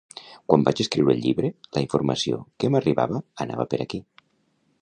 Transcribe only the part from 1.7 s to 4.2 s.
la informació que m’arribava anava per aquí.